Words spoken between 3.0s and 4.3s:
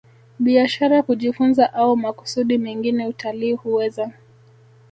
Utalii huweza